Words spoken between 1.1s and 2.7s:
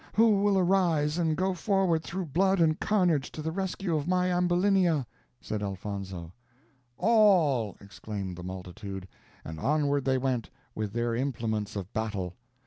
and go forward through blood